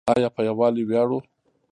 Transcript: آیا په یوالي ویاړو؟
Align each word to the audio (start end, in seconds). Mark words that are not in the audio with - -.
آیا 0.15 0.29
په 0.35 0.41
یوالي 0.49 0.83
ویاړو؟ 0.85 1.19